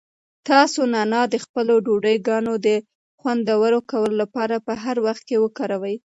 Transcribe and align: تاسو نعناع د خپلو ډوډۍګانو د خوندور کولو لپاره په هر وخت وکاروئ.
تاسو 0.49 0.79
نعناع 0.93 1.25
د 1.29 1.35
خپلو 1.45 1.73
ډوډۍګانو 1.85 2.53
د 2.67 2.69
خوندور 3.19 3.73
کولو 3.91 4.15
لپاره 4.23 4.55
په 4.65 4.73
هر 4.83 4.95
وخت 5.07 5.25
وکاروئ. 5.43 5.95